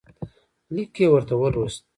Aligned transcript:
لیک 0.73 0.93
یې 1.01 1.07
ورته 1.11 1.33
ولوست. 1.37 1.83